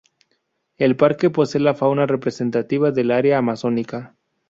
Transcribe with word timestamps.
El 0.79 0.95
parque 0.97 1.29
posee 1.29 1.61
la 1.61 1.75
fauna 1.75 2.07
representativa 2.07 2.89
del 2.89 3.11
área 3.11 3.37
amazónica. 3.37 4.15